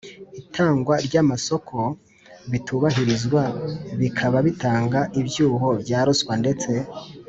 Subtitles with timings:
[0.41, 1.77] Itangwa ry amasoko
[2.51, 3.41] bitubahirizwa
[3.99, 6.71] bikaba bitanga ibyuho bya ruswa ndetse